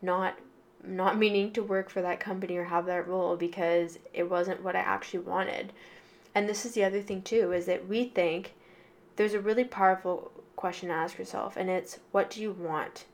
not 0.02 0.38
not 0.82 1.18
meaning 1.18 1.52
to 1.52 1.62
work 1.62 1.90
for 1.90 2.00
that 2.00 2.20
company 2.20 2.56
or 2.56 2.64
have 2.64 2.86
that 2.86 3.06
role 3.06 3.36
because 3.36 3.98
it 4.14 4.30
wasn't 4.30 4.62
what 4.62 4.74
I 4.74 4.80
actually 4.80 5.20
wanted. 5.20 5.74
And 6.34 6.48
this 6.48 6.64
is 6.64 6.72
the 6.72 6.84
other 6.84 7.02
thing 7.02 7.20
too 7.22 7.52
is 7.52 7.66
that 7.66 7.86
we 7.86 8.04
think 8.04 8.54
there's 9.16 9.34
a 9.34 9.40
really 9.40 9.64
powerful 9.64 10.32
question 10.56 10.88
to 10.88 10.94
ask 10.94 11.18
yourself 11.18 11.56
and 11.56 11.68
it's 11.68 11.98
what 12.12 12.30
do 12.30 12.40
you 12.40 12.52
want? 12.52 13.04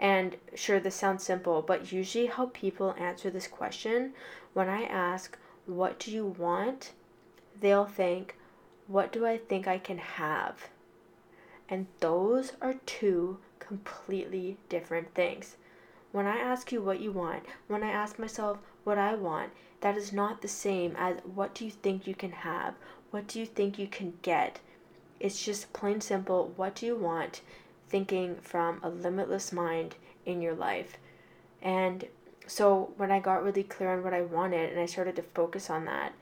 And 0.00 0.38
sure, 0.54 0.80
this 0.80 0.94
sounds 0.94 1.22
simple, 1.22 1.60
but 1.60 1.92
usually 1.92 2.24
how 2.24 2.46
people 2.54 2.94
answer 2.98 3.28
this 3.28 3.46
question, 3.46 4.14
when 4.54 4.66
I 4.66 4.84
ask, 4.84 5.36
What 5.66 5.98
do 5.98 6.10
you 6.10 6.24
want? 6.24 6.92
they'll 7.60 7.84
think, 7.84 8.36
What 8.86 9.12
do 9.12 9.26
I 9.26 9.36
think 9.36 9.68
I 9.68 9.76
can 9.76 9.98
have? 9.98 10.70
And 11.68 11.86
those 12.00 12.54
are 12.62 12.74
two 12.86 13.38
completely 13.58 14.56
different 14.70 15.14
things. 15.14 15.56
When 16.12 16.26
I 16.26 16.38
ask 16.38 16.72
you 16.72 16.80
what 16.80 17.00
you 17.00 17.12
want, 17.12 17.44
when 17.68 17.84
I 17.84 17.90
ask 17.90 18.18
myself 18.18 18.58
what 18.84 18.96
I 18.96 19.14
want, 19.14 19.52
that 19.82 19.98
is 19.98 20.14
not 20.14 20.40
the 20.40 20.48
same 20.48 20.96
as 20.96 21.18
what 21.24 21.54
do 21.54 21.66
you 21.66 21.70
think 21.70 22.06
you 22.06 22.14
can 22.14 22.32
have? 22.32 22.74
What 23.10 23.28
do 23.28 23.38
you 23.38 23.44
think 23.44 23.78
you 23.78 23.86
can 23.86 24.14
get? 24.22 24.60
It's 25.20 25.44
just 25.44 25.74
plain 25.74 26.00
simple 26.00 26.52
what 26.56 26.74
do 26.74 26.86
you 26.86 26.96
want? 26.96 27.42
Thinking 27.90 28.36
from 28.36 28.80
a 28.82 28.88
limitless 28.88 29.52
mind 29.52 29.96
in 30.24 30.40
your 30.40 30.54
life. 30.54 30.96
And 31.60 32.06
so 32.46 32.92
when 32.96 33.10
I 33.10 33.20
got 33.20 33.44
really 33.44 33.62
clear 33.62 33.92
on 33.92 34.02
what 34.02 34.14
I 34.14 34.22
wanted 34.22 34.70
and 34.70 34.80
I 34.80 34.86
started 34.86 35.16
to 35.16 35.22
focus 35.22 35.68
on 35.68 35.84
that, 35.84 36.12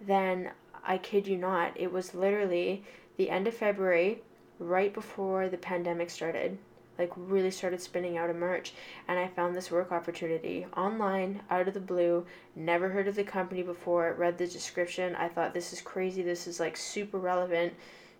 then 0.00 0.50
I 0.84 0.98
kid 0.98 1.28
you 1.28 1.36
not, 1.36 1.72
it 1.76 1.92
was 1.92 2.14
literally 2.14 2.82
the 3.16 3.30
end 3.30 3.46
of 3.46 3.54
February, 3.54 4.22
right 4.58 4.92
before 4.92 5.48
the 5.48 5.56
pandemic 5.56 6.10
started 6.10 6.58
like 6.98 7.12
really 7.16 7.50
started 7.50 7.80
spinning 7.80 8.18
out 8.18 8.28
of 8.28 8.36
merch 8.36 8.72
and 9.06 9.18
I 9.18 9.28
found 9.28 9.54
this 9.54 9.70
work 9.70 9.92
opportunity 9.92 10.66
online 10.76 11.40
out 11.48 11.68
of 11.68 11.74
the 11.74 11.80
blue 11.80 12.26
never 12.56 12.88
heard 12.88 13.08
of 13.08 13.14
the 13.14 13.24
company 13.24 13.62
before 13.62 14.14
read 14.18 14.36
the 14.36 14.46
description 14.46 15.14
I 15.14 15.28
thought 15.28 15.54
this 15.54 15.72
is 15.72 15.80
crazy 15.80 16.22
this 16.22 16.46
is 16.46 16.58
like 16.58 16.76
super 16.76 17.18
relevant 17.18 17.72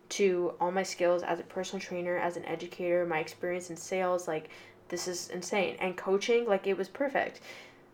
to 0.09 0.55
all 0.61 0.71
my 0.71 0.83
skills 0.83 1.23
as 1.23 1.39
a 1.39 1.45
personal 1.45 1.81
trainer 1.81 2.17
as 2.17 2.37
an 2.37 2.45
educator 2.45 3.05
my 3.05 3.19
experience 3.19 3.71
in 3.71 3.77
sales 3.77 4.27
like 4.27 4.49
this 4.89 5.07
is 5.07 5.29
insane 5.29 5.77
and 5.81 5.97
coaching 5.97 6.47
like 6.47 6.67
it 6.67 6.77
was 6.77 6.89
perfect 6.89 7.41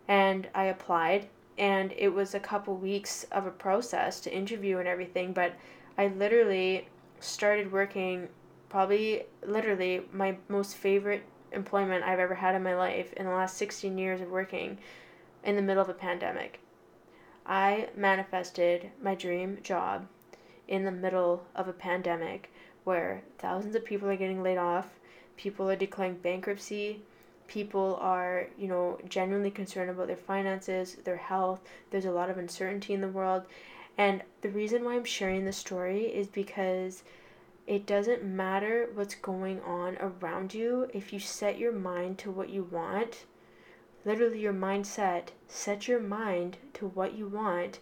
and 0.07 0.47
I 0.55 0.65
applied 0.65 1.27
and 1.57 1.93
it 1.97 2.09
was 2.09 2.33
a 2.33 2.39
couple 2.39 2.75
weeks 2.75 3.25
of 3.31 3.45
a 3.45 3.51
process 3.51 4.19
to 4.21 4.33
interview 4.33 4.77
and 4.77 4.87
everything 4.87 5.33
but 5.33 5.53
I 5.97 6.07
literally 6.07 6.87
started 7.19 7.71
working 7.71 8.27
probably 8.69 9.23
literally 9.45 10.01
my 10.11 10.37
most 10.47 10.75
favorite 10.75 11.23
employment 11.51 12.03
I've 12.03 12.19
ever 12.19 12.35
had 12.35 12.55
in 12.55 12.63
my 12.63 12.75
life 12.75 13.13
in 13.13 13.25
the 13.25 13.31
last 13.31 13.57
16 13.57 13.97
years 13.97 14.21
of 14.21 14.29
working 14.29 14.77
in 15.43 15.55
the 15.55 15.61
middle 15.61 15.81
of 15.81 15.89
a 15.89 15.93
pandemic. 15.93 16.59
I 17.45 17.89
manifested 17.95 18.91
my 19.01 19.15
dream 19.15 19.59
job 19.63 20.07
in 20.67 20.83
the 20.83 20.91
middle 20.91 21.45
of 21.55 21.67
a 21.67 21.73
pandemic 21.73 22.51
where 22.83 23.23
thousands 23.37 23.75
of 23.75 23.85
people 23.85 24.09
are 24.09 24.15
getting 24.15 24.43
laid 24.43 24.57
off, 24.57 24.87
people 25.37 25.69
are 25.69 25.75
declaring 25.75 26.15
bankruptcy, 26.15 27.01
people 27.47 27.97
are, 28.01 28.47
you 28.57 28.67
know, 28.67 28.97
genuinely 29.07 29.51
concerned 29.51 29.89
about 29.89 30.07
their 30.07 30.15
finances, 30.15 30.95
their 31.03 31.17
health. 31.17 31.61
There's 31.91 32.05
a 32.05 32.11
lot 32.11 32.29
of 32.29 32.37
uncertainty 32.37 32.93
in 32.93 33.01
the 33.01 33.07
world. 33.07 33.43
And 33.97 34.23
the 34.41 34.49
reason 34.49 34.83
why 34.83 34.95
I'm 34.95 35.05
sharing 35.05 35.45
this 35.45 35.57
story 35.57 36.03
is 36.03 36.27
because 36.27 37.03
it 37.67 37.85
doesn't 37.85 38.23
matter 38.23 38.89
what's 38.93 39.15
going 39.15 39.61
on 39.61 39.97
around 39.97 40.53
you 40.53 40.89
if 40.93 41.11
you 41.11 41.19
set 41.19 41.57
your 41.57 41.71
mind 41.71 42.17
to 42.19 42.31
what 42.31 42.49
you 42.49 42.63
want. 42.63 43.25
Literally, 44.03 44.39
your 44.39 44.53
mindset, 44.53 45.29
set 45.47 45.87
your 45.87 45.99
mind 45.99 46.57
to 46.75 46.87
what 46.87 47.13
you 47.13 47.27
want. 47.27 47.79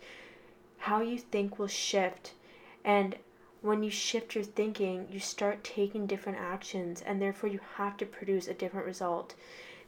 How 0.77 1.01
you 1.01 1.17
think 1.17 1.59
will 1.59 1.67
shift. 1.67 2.33
And 2.83 3.15
when 3.61 3.81
you 3.81 3.89
shift 3.89 4.35
your 4.35 4.43
thinking, 4.43 5.07
you 5.09 5.19
start 5.19 5.63
taking 5.63 6.05
different 6.05 6.37
actions, 6.37 7.01
and 7.01 7.21
therefore, 7.21 7.49
you 7.49 7.61
have 7.75 7.95
to 7.97 8.05
produce 8.05 8.47
a 8.47 8.53
different 8.53 8.85
result. 8.85 9.35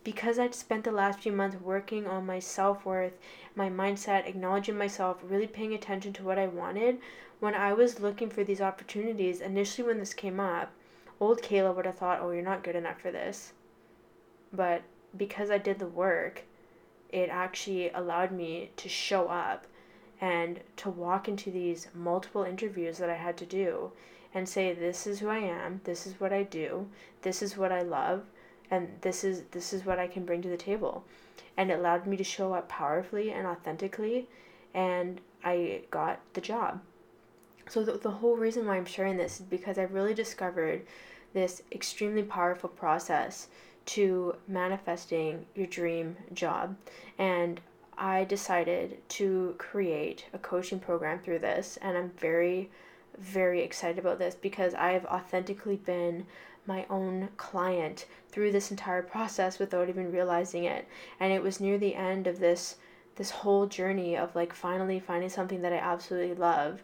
Because 0.03 0.39
I'd 0.39 0.55
spent 0.55 0.83
the 0.83 0.91
last 0.91 1.19
few 1.19 1.31
months 1.31 1.59
working 1.59 2.07
on 2.07 2.25
my 2.25 2.39
self 2.39 2.85
worth, 2.85 3.17
my 3.55 3.69
mindset, 3.69 4.27
acknowledging 4.27 4.77
myself, 4.77 5.19
really 5.23 5.47
paying 5.47 5.73
attention 5.73 6.13
to 6.13 6.23
what 6.23 6.39
I 6.39 6.47
wanted, 6.47 6.99
when 7.39 7.53
I 7.53 7.73
was 7.73 7.99
looking 7.99 8.29
for 8.29 8.43
these 8.43 8.61
opportunities, 8.61 9.41
initially 9.41 9.87
when 9.87 9.99
this 9.99 10.13
came 10.13 10.39
up, 10.39 10.71
old 11.19 11.41
Kehla 11.41 11.75
would 11.75 11.85
have 11.85 11.97
thought, 11.97 12.19
oh, 12.21 12.31
you're 12.31 12.41
not 12.41 12.63
good 12.63 12.75
enough 12.75 13.01
for 13.01 13.11
this. 13.11 13.51
But 14.53 14.83
because 15.17 15.51
I 15.51 15.57
did 15.57 15.79
the 15.79 15.87
work, 15.87 16.43
it 17.09 17.29
actually 17.29 17.89
allowed 17.89 18.31
me 18.31 18.71
to 18.77 18.87
show 18.87 19.27
up 19.27 19.67
and 20.21 20.59
to 20.77 20.89
walk 20.89 21.27
into 21.27 21.51
these 21.51 21.87
multiple 21.93 22.43
interviews 22.43 22.97
that 22.97 23.09
I 23.09 23.15
had 23.15 23.37
to 23.37 23.45
do 23.45 23.91
and 24.33 24.47
say 24.47 24.73
this 24.73 25.07
is 25.07 25.19
who 25.19 25.29
I 25.29 25.39
am, 25.39 25.81
this 25.83 26.05
is 26.05 26.19
what 26.19 26.33
I 26.33 26.43
do, 26.43 26.87
this 27.21 27.41
is 27.41 27.57
what 27.57 27.71
I 27.71 27.81
love, 27.81 28.23
and 28.71 28.89
this 29.01 29.23
is 29.23 29.43
this 29.51 29.73
is 29.73 29.85
what 29.85 29.99
I 29.99 30.07
can 30.07 30.25
bring 30.25 30.41
to 30.41 30.49
the 30.49 30.57
table. 30.57 31.03
And 31.57 31.71
it 31.71 31.79
allowed 31.79 32.05
me 32.05 32.17
to 32.17 32.23
show 32.23 32.53
up 32.53 32.67
powerfully 32.67 33.31
and 33.31 33.47
authentically 33.47 34.27
and 34.75 35.21
I 35.43 35.81
got 35.89 36.19
the 36.33 36.41
job. 36.41 36.81
So, 37.67 37.83
the, 37.83 37.93
the 37.93 38.11
whole 38.11 38.35
reason 38.35 38.67
why 38.67 38.75
I'm 38.75 38.85
sharing 38.85 39.17
this 39.17 39.39
is 39.39 39.45
because 39.45 39.79
I've 39.79 39.93
really 39.93 40.13
discovered 40.13 40.85
this 41.33 41.63
extremely 41.71 42.21
powerful 42.21 42.69
process 42.69 43.47
to 43.85 44.35
manifesting 44.47 45.45
your 45.55 45.67
dream 45.67 46.17
job. 46.33 46.75
And 47.17 47.61
I 47.97 48.23
decided 48.23 48.97
to 49.09 49.55
create 49.57 50.25
a 50.33 50.37
coaching 50.37 50.79
program 50.79 51.19
through 51.19 51.39
this, 51.39 51.77
and 51.81 51.97
I'm 51.97 52.11
very, 52.17 52.69
very 53.17 53.61
excited 53.61 53.99
about 53.99 54.19
this 54.19 54.35
because 54.35 54.73
I've 54.73 55.05
authentically 55.05 55.77
been 55.77 56.25
my 56.67 56.85
own 56.89 57.29
client 57.37 58.05
through 58.29 58.51
this 58.51 58.71
entire 58.71 59.03
process 59.03 59.59
without 59.59 59.89
even 59.89 60.11
realizing 60.11 60.63
it. 60.63 60.87
And 61.19 61.31
it 61.31 61.43
was 61.43 61.59
near 61.59 61.77
the 61.77 61.95
end 61.95 62.27
of 62.27 62.39
this 62.39 62.77
this 63.15 63.31
whole 63.31 63.65
journey 63.65 64.17
of 64.17 64.35
like 64.35 64.51
finally 64.51 64.99
finding 64.99 65.29
something 65.29 65.61
that 65.61 65.71
I 65.71 65.77
absolutely 65.77 66.35
love 66.35 66.81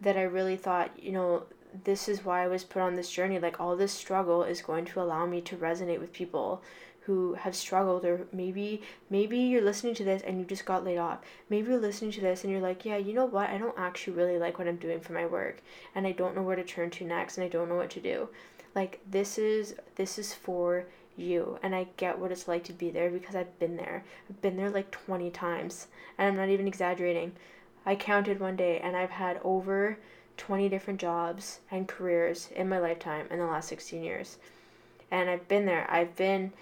that 0.00 0.16
I 0.16 0.22
really 0.22 0.56
thought, 0.56 0.90
you 0.98 1.12
know, 1.12 1.42
this 1.84 2.08
is 2.08 2.24
why 2.24 2.44
I 2.44 2.48
was 2.48 2.64
put 2.64 2.82
on 2.82 2.96
this 2.96 3.10
journey. 3.10 3.38
Like, 3.38 3.60
all 3.60 3.76
this 3.76 3.92
struggle 3.92 4.42
is 4.42 4.62
going 4.62 4.84
to 4.86 5.00
allow 5.00 5.26
me 5.26 5.40
to 5.42 5.56
resonate 5.56 6.00
with 6.00 6.12
people 6.12 6.62
who 7.06 7.34
have 7.34 7.54
struggled 7.54 8.04
or 8.04 8.26
maybe 8.32 8.82
maybe 9.10 9.38
you're 9.38 9.62
listening 9.62 9.94
to 9.94 10.04
this 10.04 10.22
and 10.22 10.38
you 10.38 10.44
just 10.44 10.64
got 10.64 10.84
laid 10.84 10.98
off 10.98 11.18
maybe 11.48 11.70
you're 11.70 11.80
listening 11.80 12.10
to 12.10 12.20
this 12.20 12.44
and 12.44 12.52
you're 12.52 12.62
like 12.62 12.84
yeah 12.84 12.96
you 12.96 13.12
know 13.12 13.24
what 13.24 13.50
i 13.50 13.58
don't 13.58 13.78
actually 13.78 14.12
really 14.12 14.38
like 14.38 14.58
what 14.58 14.68
i'm 14.68 14.76
doing 14.76 15.00
for 15.00 15.12
my 15.12 15.26
work 15.26 15.62
and 15.94 16.06
i 16.06 16.12
don't 16.12 16.34
know 16.34 16.42
where 16.42 16.56
to 16.56 16.64
turn 16.64 16.90
to 16.90 17.04
next 17.04 17.36
and 17.36 17.44
i 17.44 17.48
don't 17.48 17.68
know 17.68 17.76
what 17.76 17.90
to 17.90 18.00
do 18.00 18.28
like 18.74 19.00
this 19.10 19.38
is 19.38 19.74
this 19.94 20.18
is 20.18 20.34
for 20.34 20.84
you 21.16 21.58
and 21.62 21.74
i 21.74 21.86
get 21.96 22.18
what 22.18 22.30
it's 22.30 22.48
like 22.48 22.64
to 22.64 22.72
be 22.72 22.90
there 22.90 23.10
because 23.10 23.34
i've 23.34 23.58
been 23.58 23.76
there 23.76 24.04
i've 24.28 24.42
been 24.42 24.56
there 24.56 24.70
like 24.70 24.90
20 24.90 25.30
times 25.30 25.86
and 26.18 26.28
i'm 26.28 26.36
not 26.36 26.48
even 26.48 26.68
exaggerating 26.68 27.32
I 27.88 27.94
counted 27.94 28.40
one 28.40 28.56
day 28.56 28.80
and 28.80 28.96
I've 28.96 29.10
had 29.10 29.40
over 29.44 29.98
20 30.38 30.68
different 30.68 31.00
jobs 31.00 31.60
and 31.70 31.86
careers 31.86 32.50
in 32.54 32.68
my 32.68 32.80
lifetime 32.80 33.28
in 33.30 33.38
the 33.38 33.46
last 33.46 33.68
16 33.68 34.02
years. 34.02 34.38
And 35.12 35.30
I've 35.30 35.46
been 35.46 35.66
there. 35.66 35.88
I've 35.88 36.16
been, 36.16 36.52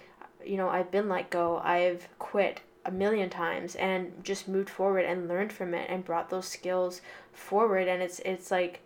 you 0.45 0.57
know, 0.57 0.69
I've 0.69 0.91
been 0.91 1.09
let 1.09 1.29
go. 1.29 1.61
I've 1.63 2.07
quit 2.19 2.61
a 2.85 2.91
million 2.91 3.29
times 3.29 3.75
and 3.75 4.13
just 4.23 4.47
moved 4.47 4.69
forward 4.69 5.05
and 5.05 5.27
learned 5.27 5.51
from 5.51 5.73
it 5.73 5.89
and 5.89 6.05
brought 6.05 6.29
those 6.29 6.47
skills 6.47 7.01
forward 7.33 7.87
and 7.87 8.01
it's 8.01 8.19
it's 8.19 8.51
like 8.51 8.81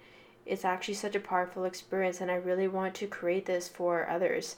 it's 0.45 0.63
actually 0.63 0.93
such 0.93 1.15
a 1.15 1.19
powerful 1.19 1.65
experience 1.65 2.21
and 2.21 2.31
I 2.31 2.35
really 2.35 2.67
want 2.67 2.95
to 2.95 3.07
create 3.07 3.45
this 3.45 3.67
for 3.67 4.09
others 4.09 4.55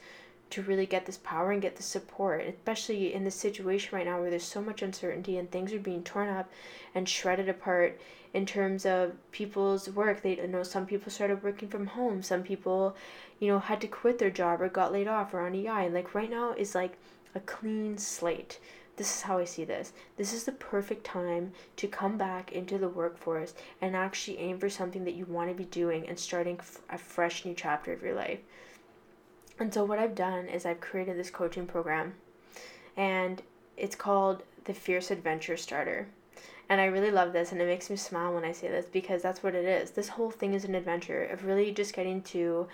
to 0.52 0.62
really 0.62 0.86
get 0.86 1.06
this 1.06 1.18
power 1.18 1.52
and 1.52 1.62
get 1.62 1.76
the 1.76 1.84
support, 1.84 2.42
especially 2.42 3.14
in 3.14 3.24
this 3.24 3.36
situation 3.36 3.98
right 3.98 4.06
now 4.06 4.20
where 4.20 4.30
there's 4.30 4.44
so 4.44 4.62
much 4.62 4.82
uncertainty 4.82 5.38
and 5.38 5.50
things 5.50 5.74
are 5.74 5.80
being 5.80 6.04
torn 6.04 6.30
up 6.30 6.50
and 6.94 7.08
shredded 7.08 7.50
apart 7.50 8.00
in 8.34 8.46
terms 8.46 8.86
of 8.86 9.14
people's 9.32 9.90
work. 9.90 10.22
They 10.22 10.38
you 10.38 10.48
know 10.48 10.64
some 10.64 10.86
people 10.86 11.12
started 11.12 11.44
working 11.44 11.70
from 11.70 11.88
home, 11.88 12.22
some 12.22 12.44
people, 12.44 12.96
you 13.40 13.48
know, 13.48 13.60
had 13.60 13.82
to 13.82 13.88
quit 13.88 14.20
their 14.20 14.30
job 14.30 14.62
or 14.62 14.70
got 14.70 14.94
laid 14.94 15.08
off 15.08 15.34
or 15.34 15.42
on 15.42 15.56
EI. 15.56 15.86
And 15.86 15.94
like 15.94 16.14
right 16.14 16.30
now 16.30 16.54
is 16.54 16.76
like 16.76 16.98
a 17.34 17.40
clean 17.40 17.98
slate. 17.98 18.60
This 18.98 19.16
is 19.16 19.22
how 19.22 19.38
I 19.38 19.46
see 19.46 19.64
this. 19.64 19.94
This 20.18 20.34
is 20.34 20.44
the 20.44 20.52
perfect 20.52 21.06
time 21.06 21.54
to 21.78 21.88
come 21.88 22.18
back 22.18 22.52
into 22.52 22.78
the 22.78 22.90
workforce 22.90 23.54
and 23.80 23.96
actually 23.96 24.38
aim 24.38 24.60
for 24.60 24.70
something 24.70 25.06
that 25.06 25.16
you 25.16 25.26
want 25.26 25.50
to 25.50 25.56
be 25.56 25.66
doing 25.66 26.08
and 26.08 26.20
starting 26.20 26.60
a 26.90 26.98
fresh 26.98 27.46
new 27.46 27.54
chapter 27.54 27.94
of 27.94 28.04
your 28.04 28.16
life. 28.16 28.40
And 29.62 29.72
so 29.72 29.84
what 29.84 30.00
I've 30.00 30.16
done 30.16 30.48
is 30.48 30.66
I've 30.66 30.82
created 30.82 31.20
this 31.20 31.30
coaching 31.30 31.68
program 31.68 32.16
and 32.98 33.44
it's 33.78 33.96
called 33.96 34.42
the 34.66 34.74
Fierce 34.74 35.12
Adventure 35.12 35.56
Starter. 35.56 36.08
And 36.68 36.82
I 36.82 36.86
really 36.86 37.12
love 37.12 37.32
this 37.32 37.52
and 37.52 37.62
it 37.62 37.68
makes 37.68 37.88
me 37.88 37.96
smile 37.96 38.34
when 38.34 38.44
I 38.44 38.54
say 38.54 38.70
this 38.70 38.88
because 38.88 39.22
that's 39.22 39.44
what 39.44 39.54
it 39.54 39.66
is. 39.66 39.92
This 39.92 40.08
whole 40.08 40.32
thing 40.32 40.56
is 40.56 40.66
an 40.66 40.74
adventure 40.74 41.26
of 41.26 41.46
really 41.46 41.72
just 41.72 41.94
getting 41.94 42.24
to 42.24 42.68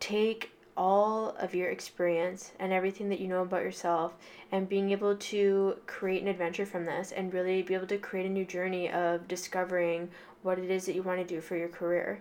take 0.00 0.50
all 0.78 1.36
of 1.38 1.54
your 1.54 1.68
experience 1.68 2.52
and 2.58 2.72
everything 2.72 3.10
that 3.10 3.20
you 3.20 3.28
know 3.28 3.42
about 3.42 3.62
yourself 3.62 4.14
and 4.50 4.66
being 4.66 4.92
able 4.92 5.16
to 5.16 5.76
create 5.86 6.22
an 6.22 6.28
adventure 6.28 6.64
from 6.64 6.86
this 6.86 7.12
and 7.12 7.34
really 7.34 7.60
be 7.60 7.74
able 7.74 7.86
to 7.88 7.98
create 7.98 8.24
a 8.24 8.30
new 8.30 8.46
journey 8.46 8.90
of 8.90 9.28
discovering 9.28 10.08
what 10.42 10.58
it 10.58 10.70
is 10.70 10.86
that 10.86 10.94
you 10.94 11.02
want 11.02 11.20
to 11.20 11.34
do 11.34 11.42
for 11.42 11.54
your 11.54 11.68
career. 11.68 12.18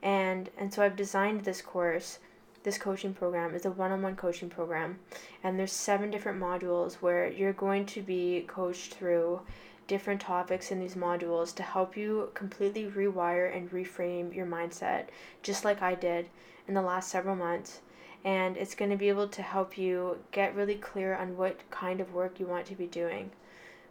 And 0.00 0.48
and 0.56 0.72
so 0.72 0.80
I've 0.80 0.94
designed 0.94 1.42
this 1.42 1.60
course 1.60 2.20
this 2.62 2.78
coaching 2.78 3.12
program 3.12 3.54
is 3.54 3.64
a 3.64 3.70
one-on-one 3.70 4.16
coaching 4.16 4.48
program 4.48 4.98
and 5.42 5.58
there's 5.58 5.72
seven 5.72 6.10
different 6.10 6.40
modules 6.40 6.94
where 6.94 7.30
you're 7.30 7.52
going 7.52 7.84
to 7.86 8.02
be 8.02 8.44
coached 8.46 8.94
through 8.94 9.40
different 9.88 10.20
topics 10.20 10.70
in 10.70 10.78
these 10.78 10.94
modules 10.94 11.54
to 11.54 11.62
help 11.62 11.96
you 11.96 12.30
completely 12.34 12.84
rewire 12.84 13.54
and 13.54 13.70
reframe 13.72 14.34
your 14.34 14.46
mindset 14.46 15.06
just 15.42 15.64
like 15.64 15.82
I 15.82 15.94
did 15.94 16.28
in 16.68 16.74
the 16.74 16.82
last 16.82 17.10
several 17.10 17.36
months 17.36 17.80
and 18.24 18.56
it's 18.56 18.76
going 18.76 18.90
to 18.90 18.96
be 18.96 19.08
able 19.08 19.28
to 19.28 19.42
help 19.42 19.76
you 19.76 20.18
get 20.30 20.54
really 20.54 20.76
clear 20.76 21.16
on 21.16 21.36
what 21.36 21.58
kind 21.70 22.00
of 22.00 22.14
work 22.14 22.38
you 22.38 22.46
want 22.46 22.66
to 22.66 22.76
be 22.76 22.86
doing. 22.86 23.32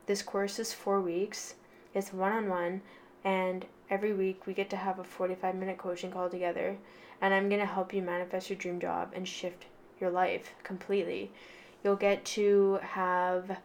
This 0.06 0.22
course 0.22 0.58
is 0.58 0.74
4 0.74 1.02
weeks. 1.02 1.56
It's 1.94 2.14
one-on-one 2.14 2.82
and 3.26 3.66
every 3.92 4.14
week 4.14 4.48
we 4.48 4.54
get 4.54 4.70
to 4.70 4.78
have 4.78 4.98
a 4.98 5.04
45 5.04 5.54
minute 5.54 5.78
coaching 5.78 6.12
call 6.12 6.30
together 6.30 6.78
and 7.20 7.34
I'm 7.34 7.50
going 7.50 7.60
to 7.60 7.68
help 7.68 7.94
you 7.94 8.02
manifest 8.02 8.50
your 8.50 8.58
dream 8.58 8.80
job 8.80 9.12
and 9.14 9.28
shift 9.28 9.66
your 10.00 10.10
life 10.10 10.56
completely. 10.64 11.30
You'll 11.84 11.98
get 11.98 12.24
to 12.26 12.80
have 12.82 13.60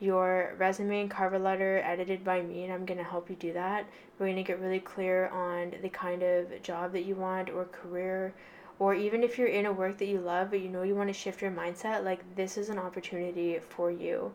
your 0.00 0.54
resume 0.56 1.00
and 1.02 1.10
cover 1.10 1.38
letter 1.38 1.82
edited 1.84 2.22
by 2.22 2.42
me, 2.42 2.64
and 2.64 2.72
I'm 2.72 2.84
going 2.84 2.98
to 2.98 3.04
help 3.04 3.30
you 3.30 3.36
do 3.36 3.52
that. 3.54 3.86
We're 4.18 4.26
going 4.26 4.36
to 4.36 4.42
get 4.42 4.60
really 4.60 4.80
clear 4.80 5.28
on 5.28 5.74
the 5.82 5.88
kind 5.88 6.22
of 6.22 6.62
job 6.62 6.92
that 6.92 7.04
you 7.04 7.14
want 7.14 7.50
or 7.50 7.64
career 7.66 8.34
or 8.78 8.94
even 8.94 9.22
if 9.22 9.38
you're 9.38 9.48
in 9.48 9.64
a 9.64 9.72
work 9.72 9.96
that 9.96 10.06
you 10.06 10.20
love 10.20 10.50
but 10.50 10.60
you 10.60 10.68
know 10.68 10.82
you 10.82 10.94
want 10.94 11.08
to 11.08 11.14
shift 11.14 11.42
your 11.42 11.50
mindset, 11.50 12.04
like 12.04 12.36
this 12.36 12.56
is 12.56 12.68
an 12.68 12.78
opportunity 12.78 13.58
for 13.58 13.90
you. 13.90 14.32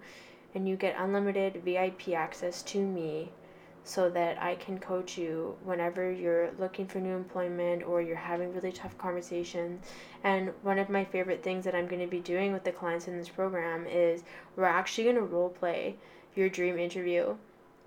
And 0.53 0.67
you 0.67 0.75
get 0.75 0.95
unlimited 0.97 1.63
VIP 1.63 2.09
access 2.09 2.61
to 2.63 2.79
me 2.79 3.31
so 3.83 4.09
that 4.09 4.41
I 4.41 4.55
can 4.55 4.77
coach 4.77 5.17
you 5.17 5.55
whenever 5.63 6.11
you're 6.11 6.51
looking 6.59 6.85
for 6.85 6.99
new 6.99 7.15
employment 7.15 7.83
or 7.83 8.01
you're 8.01 8.15
having 8.15 8.53
really 8.53 8.71
tough 8.71 8.97
conversations. 8.97 9.83
And 10.23 10.51
one 10.61 10.77
of 10.77 10.89
my 10.89 11.03
favorite 11.03 11.43
things 11.43 11.65
that 11.65 11.75
I'm 11.75 11.87
going 11.87 12.01
to 12.01 12.07
be 12.07 12.19
doing 12.19 12.53
with 12.53 12.63
the 12.63 12.71
clients 12.71 13.07
in 13.07 13.17
this 13.17 13.29
program 13.29 13.87
is 13.87 14.23
we're 14.55 14.65
actually 14.65 15.05
going 15.05 15.15
to 15.15 15.23
role 15.23 15.49
play 15.49 15.95
your 16.35 16.49
dream 16.49 16.77
interview. 16.77 17.35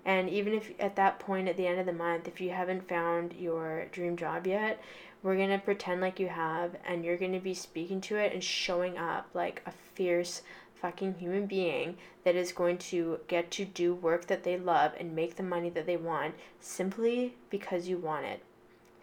And 0.03 0.29
even 0.29 0.53
if 0.53 0.71
at 0.79 0.95
that 0.97 1.19
point 1.19 1.47
at 1.47 1.57
the 1.57 1.65
end 1.65 1.79
of 1.79 1.85
the 1.85 1.93
month, 1.93 2.27
if 2.27 2.39
you 2.39 2.51
haven't 2.51 2.87
found 2.87 3.33
your 3.33 3.85
dream 3.91 4.17
job 4.17 4.45
yet, 4.45 4.79
we're 5.23 5.35
going 5.35 5.49
to 5.49 5.57
pretend 5.57 6.01
like 6.01 6.19
you 6.19 6.27
have 6.27 6.75
and 6.85 7.03
you're 7.03 7.17
going 7.17 7.33
to 7.33 7.39
be 7.39 7.55
speaking 7.55 7.99
to 8.01 8.15
it 8.15 8.31
and 8.33 8.43
showing 8.43 8.97
up 8.97 9.27
like 9.33 9.63
a 9.65 9.71
fierce 9.95 10.43
fucking 10.85 11.15
human 11.15 11.47
being 11.47 11.97
that 12.23 12.35
is 12.35 12.51
going 12.51 12.77
to 12.77 13.19
get 13.27 13.49
to 13.49 13.65
do 13.65 13.95
work 13.95 14.27
that 14.27 14.43
they 14.43 14.55
love 14.55 14.91
and 14.99 15.15
make 15.15 15.35
the 15.35 15.41
money 15.41 15.67
that 15.67 15.87
they 15.87 15.97
want 15.97 16.35
simply 16.59 17.33
because 17.49 17.87
you 17.87 17.97
want 17.97 18.23
it 18.23 18.39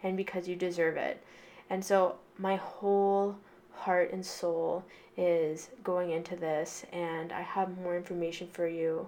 and 0.01 0.15
because 0.15 0.47
you 0.47 0.55
deserve 0.55 0.95
it. 0.95 1.21
And 1.69 1.83
so 1.83 2.15
my 2.37 2.55
whole 2.55 3.35
heart 3.73 4.13
and 4.13 4.25
soul 4.25 4.85
is 5.17 5.71
going 5.83 6.11
into 6.11 6.37
this 6.37 6.85
and 6.93 7.33
I 7.33 7.41
have 7.41 7.77
more 7.77 7.97
information 7.97 8.47
for 8.47 8.65
you 8.65 9.05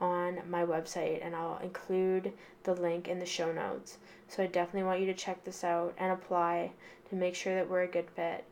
on 0.00 0.40
my 0.48 0.64
website 0.64 1.22
and 1.22 1.36
I'll 1.36 1.58
include 1.58 2.32
the 2.62 2.72
link 2.72 3.06
in 3.06 3.18
the 3.18 3.26
show 3.26 3.52
notes. 3.52 3.98
So 4.28 4.42
I 4.42 4.46
definitely 4.46 4.84
want 4.84 5.00
you 5.00 5.06
to 5.06 5.12
check 5.14 5.44
this 5.44 5.62
out 5.62 5.92
and 5.98 6.10
apply 6.10 6.72
to 7.10 7.16
make 7.16 7.34
sure 7.34 7.54
that 7.54 7.68
we're 7.68 7.82
a 7.82 7.86
good 7.86 8.08
fit. 8.16 8.46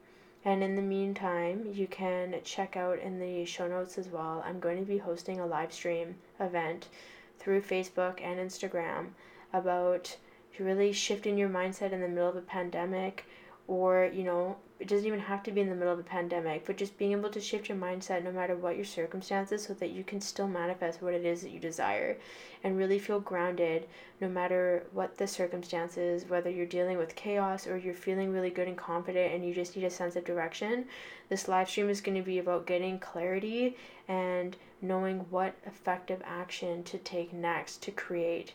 And 0.44 0.62
in 0.62 0.74
the 0.74 0.82
meantime, 0.82 1.70
you 1.72 1.86
can 1.86 2.34
check 2.42 2.76
out 2.76 2.98
in 2.98 3.20
the 3.20 3.44
show 3.44 3.68
notes 3.68 3.96
as 3.96 4.08
well. 4.08 4.42
I'm 4.44 4.58
going 4.58 4.78
to 4.78 4.84
be 4.84 4.98
hosting 4.98 5.38
a 5.38 5.46
live 5.46 5.72
stream 5.72 6.16
event 6.40 6.88
through 7.38 7.62
Facebook 7.62 8.20
and 8.20 8.40
Instagram 8.40 9.10
about 9.52 10.16
really 10.58 10.92
shifting 10.92 11.38
your 11.38 11.48
mindset 11.48 11.92
in 11.92 12.00
the 12.00 12.08
middle 12.08 12.28
of 12.28 12.36
a 12.36 12.40
pandemic 12.40 13.24
or, 13.68 14.10
you 14.12 14.24
know, 14.24 14.56
it 14.82 14.88
doesn't 14.88 15.06
even 15.06 15.20
have 15.20 15.44
to 15.44 15.52
be 15.52 15.60
in 15.60 15.68
the 15.68 15.76
middle 15.76 15.92
of 15.92 16.00
a 16.00 16.02
pandemic, 16.02 16.66
but 16.66 16.76
just 16.76 16.98
being 16.98 17.12
able 17.12 17.28
to 17.30 17.40
shift 17.40 17.68
your 17.68 17.78
mindset 17.78 18.24
no 18.24 18.32
matter 18.32 18.56
what 18.56 18.74
your 18.74 18.84
circumstances 18.84 19.62
so 19.62 19.74
that 19.74 19.92
you 19.92 20.02
can 20.02 20.20
still 20.20 20.48
manifest 20.48 21.00
what 21.00 21.14
it 21.14 21.24
is 21.24 21.42
that 21.42 21.52
you 21.52 21.60
desire 21.60 22.16
and 22.64 22.76
really 22.76 22.98
feel 22.98 23.20
grounded 23.20 23.86
no 24.20 24.28
matter 24.28 24.84
what 24.92 25.16
the 25.16 25.26
circumstances, 25.28 26.24
whether 26.26 26.50
you're 26.50 26.66
dealing 26.66 26.98
with 26.98 27.14
chaos 27.14 27.68
or 27.68 27.78
you're 27.78 27.94
feeling 27.94 28.32
really 28.32 28.50
good 28.50 28.66
and 28.66 28.76
confident 28.76 29.32
and 29.32 29.46
you 29.46 29.54
just 29.54 29.76
need 29.76 29.84
a 29.84 29.90
sense 29.90 30.16
of 30.16 30.24
direction. 30.24 30.84
This 31.28 31.46
live 31.46 31.70
stream 31.70 31.88
is 31.88 32.00
going 32.00 32.18
to 32.18 32.24
be 32.24 32.40
about 32.40 32.66
getting 32.66 32.98
clarity 32.98 33.76
and 34.08 34.56
knowing 34.80 35.20
what 35.30 35.54
effective 35.64 36.20
action 36.24 36.82
to 36.82 36.98
take 36.98 37.32
next 37.32 37.84
to 37.84 37.92
create 37.92 38.52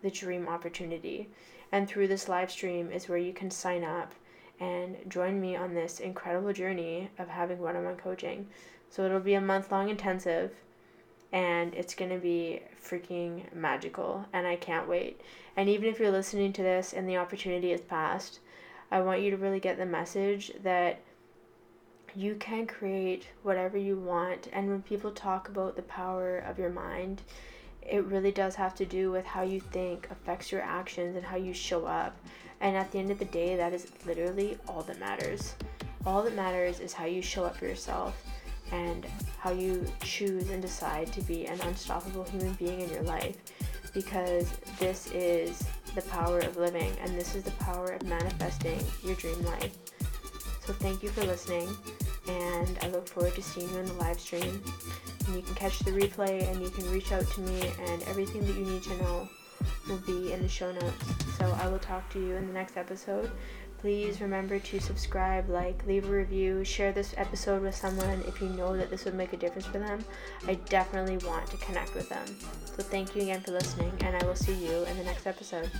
the 0.00 0.10
dream 0.10 0.48
opportunity. 0.48 1.28
And 1.70 1.86
through 1.86 2.08
this 2.08 2.30
live 2.30 2.50
stream 2.50 2.90
is 2.90 3.10
where 3.10 3.18
you 3.18 3.34
can 3.34 3.50
sign 3.50 3.84
up 3.84 4.14
and 4.60 4.96
join 5.08 5.40
me 5.40 5.56
on 5.56 5.74
this 5.74 6.00
incredible 6.00 6.52
journey 6.52 7.10
of 7.18 7.28
having 7.28 7.58
one 7.58 7.76
on 7.76 7.84
one 7.84 7.96
coaching. 7.96 8.46
So 8.90 9.04
it'll 9.04 9.20
be 9.20 9.34
a 9.34 9.40
month 9.40 9.70
long 9.70 9.88
intensive 9.88 10.52
and 11.32 11.74
it's 11.74 11.94
going 11.94 12.10
to 12.10 12.18
be 12.18 12.62
freaking 12.82 13.52
magical 13.52 14.24
and 14.32 14.46
I 14.46 14.56
can't 14.56 14.88
wait. 14.88 15.20
And 15.56 15.68
even 15.68 15.88
if 15.88 15.98
you're 15.98 16.10
listening 16.10 16.52
to 16.54 16.62
this 16.62 16.92
and 16.92 17.08
the 17.08 17.16
opportunity 17.16 17.70
has 17.70 17.80
passed, 17.80 18.40
I 18.90 19.00
want 19.00 19.20
you 19.20 19.30
to 19.30 19.36
really 19.36 19.60
get 19.60 19.78
the 19.78 19.86
message 19.86 20.52
that 20.62 21.00
you 22.14 22.34
can 22.36 22.66
create 22.66 23.28
whatever 23.42 23.76
you 23.76 23.96
want. 23.96 24.48
And 24.52 24.68
when 24.70 24.82
people 24.82 25.10
talk 25.10 25.48
about 25.48 25.76
the 25.76 25.82
power 25.82 26.38
of 26.38 26.58
your 26.58 26.70
mind, 26.70 27.22
it 27.82 28.04
really 28.04 28.32
does 28.32 28.54
have 28.54 28.74
to 28.76 28.86
do 28.86 29.10
with 29.10 29.26
how 29.26 29.42
you 29.42 29.60
think 29.60 30.08
affects 30.10 30.50
your 30.50 30.62
actions 30.62 31.16
and 31.16 31.24
how 31.24 31.36
you 31.36 31.52
show 31.52 31.86
up. 31.86 32.16
And 32.60 32.76
at 32.76 32.90
the 32.90 32.98
end 32.98 33.10
of 33.10 33.18
the 33.18 33.26
day, 33.26 33.56
that 33.56 33.72
is 33.72 33.86
literally 34.06 34.58
all 34.68 34.82
that 34.82 34.98
matters. 34.98 35.54
All 36.04 36.22
that 36.22 36.34
matters 36.34 36.80
is 36.80 36.92
how 36.92 37.04
you 37.04 37.22
show 37.22 37.44
up 37.44 37.56
for 37.56 37.66
yourself 37.66 38.22
and 38.72 39.06
how 39.38 39.52
you 39.52 39.86
choose 40.02 40.50
and 40.50 40.60
decide 40.60 41.12
to 41.12 41.22
be 41.22 41.46
an 41.46 41.60
unstoppable 41.62 42.24
human 42.24 42.52
being 42.54 42.80
in 42.80 42.90
your 42.90 43.02
life 43.02 43.36
because 43.94 44.50
this 44.78 45.10
is 45.12 45.64
the 45.94 46.02
power 46.02 46.40
of 46.40 46.56
living 46.56 46.92
and 47.00 47.14
this 47.14 47.34
is 47.34 47.44
the 47.44 47.50
power 47.52 47.92
of 47.92 48.02
manifesting 48.04 48.78
your 49.04 49.14
dream 49.16 49.40
life. 49.44 49.76
So, 50.66 50.72
thank 50.72 51.02
you 51.02 51.10
for 51.10 51.22
listening, 51.24 51.68
and 52.26 52.78
I 52.82 52.88
look 52.88 53.06
forward 53.06 53.36
to 53.36 53.42
seeing 53.42 53.70
you 53.70 53.78
in 53.78 53.86
the 53.86 53.92
live 53.94 54.18
stream. 54.18 54.60
And 55.26 55.36
you 55.36 55.42
can 55.42 55.54
catch 55.54 55.78
the 55.78 55.92
replay 55.92 56.50
and 56.50 56.60
you 56.60 56.70
can 56.70 56.90
reach 56.90 57.12
out 57.12 57.24
to 57.24 57.40
me, 57.40 57.70
and 57.86 58.02
everything 58.04 58.44
that 58.44 58.56
you 58.56 58.64
need 58.64 58.82
to 58.82 58.96
know 58.98 59.28
will 59.88 59.98
be 59.98 60.32
in 60.32 60.42
the 60.42 60.48
show 60.48 60.72
notes. 60.72 61.04
So 61.38 61.56
I 61.60 61.68
will 61.68 61.78
talk 61.78 62.08
to 62.10 62.20
you 62.20 62.34
in 62.34 62.46
the 62.46 62.52
next 62.52 62.76
episode. 62.76 63.30
Please 63.78 64.20
remember 64.20 64.58
to 64.58 64.80
subscribe, 64.80 65.48
like, 65.48 65.86
leave 65.86 66.08
a 66.08 66.10
review, 66.10 66.64
share 66.64 66.92
this 66.92 67.14
episode 67.16 67.62
with 67.62 67.74
someone 67.74 68.24
if 68.26 68.40
you 68.40 68.48
know 68.48 68.76
that 68.76 68.90
this 68.90 69.04
would 69.04 69.14
make 69.14 69.32
a 69.32 69.36
difference 69.36 69.66
for 69.66 69.78
them. 69.78 70.04
I 70.48 70.54
definitely 70.54 71.18
want 71.26 71.46
to 71.50 71.56
connect 71.58 71.94
with 71.94 72.08
them. 72.08 72.24
So 72.64 72.82
thank 72.82 73.14
you 73.14 73.22
again 73.22 73.42
for 73.42 73.52
listening, 73.52 73.92
and 74.00 74.16
I 74.16 74.26
will 74.26 74.34
see 74.34 74.54
you 74.54 74.84
in 74.84 74.96
the 74.96 75.04
next 75.04 75.26
episode. 75.26 75.70